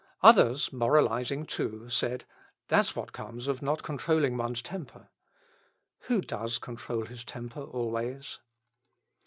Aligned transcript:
Others, 0.23 0.73
moralising 0.73 1.45
too, 1.45 1.87
said, 1.91 2.25
"That's 2.69 2.95
what 2.95 3.13
comes 3.13 3.47
of 3.47 3.61
not 3.61 3.83
controlling 3.83 4.35
one's 4.35 4.63
temper." 4.63 5.09
Who 6.05 6.21
does 6.21 6.57
control 6.57 7.05
his 7.05 7.23
temper, 7.23 7.61
always? 7.61 8.39